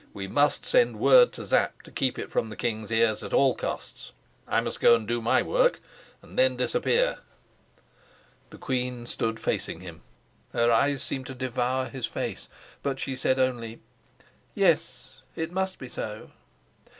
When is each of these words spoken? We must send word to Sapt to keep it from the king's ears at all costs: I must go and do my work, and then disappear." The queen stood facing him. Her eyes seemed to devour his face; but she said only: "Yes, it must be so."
We 0.15 0.27
must 0.27 0.65
send 0.65 0.97
word 0.97 1.31
to 1.33 1.45
Sapt 1.45 1.85
to 1.85 1.91
keep 1.91 2.17
it 2.17 2.31
from 2.31 2.49
the 2.49 2.55
king's 2.55 2.89
ears 2.89 3.21
at 3.21 3.35
all 3.35 3.53
costs: 3.53 4.13
I 4.47 4.59
must 4.59 4.79
go 4.79 4.95
and 4.95 5.07
do 5.07 5.21
my 5.21 5.43
work, 5.43 5.79
and 6.23 6.39
then 6.39 6.57
disappear." 6.57 7.19
The 8.49 8.57
queen 8.57 9.05
stood 9.05 9.39
facing 9.39 9.81
him. 9.81 10.01
Her 10.53 10.71
eyes 10.71 11.03
seemed 11.03 11.27
to 11.27 11.35
devour 11.35 11.85
his 11.85 12.07
face; 12.07 12.49
but 12.81 12.99
she 12.99 13.15
said 13.15 13.39
only: 13.39 13.79
"Yes, 14.55 15.21
it 15.35 15.51
must 15.51 15.77
be 15.77 15.87
so." 15.89 16.31